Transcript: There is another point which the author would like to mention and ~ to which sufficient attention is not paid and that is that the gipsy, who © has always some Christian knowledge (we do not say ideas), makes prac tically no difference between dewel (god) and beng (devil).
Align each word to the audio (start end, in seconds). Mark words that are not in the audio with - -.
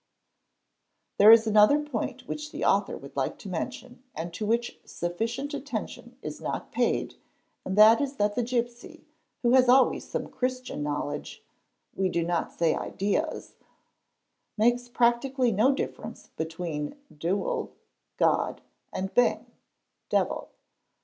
There 1.19 1.31
is 1.31 1.45
another 1.45 1.77
point 1.77 2.27
which 2.27 2.51
the 2.51 2.65
author 2.65 2.97
would 2.97 3.15
like 3.15 3.37
to 3.37 3.47
mention 3.49 4.01
and 4.15 4.33
~ 4.33 4.33
to 4.33 4.47
which 4.47 4.79
sufficient 4.83 5.53
attention 5.53 6.17
is 6.23 6.41
not 6.41 6.71
paid 6.71 7.19
and 7.63 7.77
that 7.77 8.01
is 8.01 8.15
that 8.15 8.33
the 8.33 8.41
gipsy, 8.41 9.05
who 9.43 9.49
© 9.51 9.53
has 9.55 9.69
always 9.69 10.03
some 10.09 10.25
Christian 10.25 10.81
knowledge 10.81 11.43
(we 11.95 12.09
do 12.09 12.23
not 12.25 12.51
say 12.51 12.73
ideas), 12.73 13.57
makes 14.57 14.89
prac 14.89 15.21
tically 15.21 15.53
no 15.53 15.71
difference 15.71 16.31
between 16.35 16.95
dewel 17.15 17.73
(god) 18.17 18.61
and 18.91 19.13
beng 19.13 19.45
(devil). 20.09 20.49